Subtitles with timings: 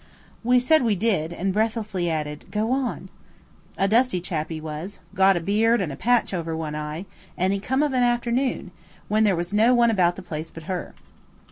[0.43, 3.09] We said we did, and breathlessly added, "Go on!"
[3.77, 7.05] "A dusty chap he was; got a beard and a patch over one eye,
[7.37, 8.71] and he come of a afternoon
[9.09, 10.95] when there was no one about the place but her.